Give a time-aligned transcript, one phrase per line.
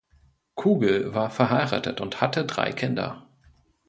[0.55, 3.27] Kugel war verheiratet und hatte drei Kinder.